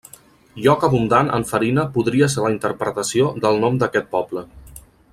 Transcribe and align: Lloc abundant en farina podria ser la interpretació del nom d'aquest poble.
Lloc 0.61 0.85
abundant 0.87 1.29
en 1.37 1.45
farina 1.51 1.83
podria 1.97 2.31
ser 2.37 2.47
la 2.47 2.51
interpretació 2.57 3.31
del 3.45 3.63
nom 3.67 3.79
d'aquest 3.85 4.11
poble. 4.19 4.47